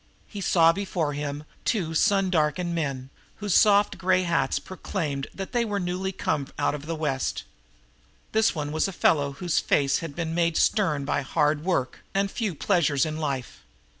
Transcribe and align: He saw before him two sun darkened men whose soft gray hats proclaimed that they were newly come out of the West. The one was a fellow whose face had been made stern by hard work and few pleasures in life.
He 0.27 0.41
saw 0.41 0.73
before 0.73 1.13
him 1.13 1.43
two 1.63 1.93
sun 1.93 2.31
darkened 2.31 2.73
men 2.73 3.11
whose 3.35 3.53
soft 3.53 3.99
gray 3.99 4.23
hats 4.23 4.57
proclaimed 4.57 5.27
that 5.31 5.51
they 5.51 5.63
were 5.63 5.79
newly 5.79 6.11
come 6.11 6.47
out 6.57 6.73
of 6.73 6.87
the 6.87 6.95
West. 6.95 7.43
The 8.31 8.41
one 8.55 8.71
was 8.71 8.87
a 8.87 8.93
fellow 8.93 9.33
whose 9.33 9.59
face 9.59 9.99
had 9.99 10.15
been 10.15 10.33
made 10.33 10.57
stern 10.57 11.05
by 11.05 11.21
hard 11.21 11.63
work 11.63 11.99
and 12.15 12.31
few 12.31 12.55
pleasures 12.55 13.05
in 13.05 13.17
life. 13.17 13.61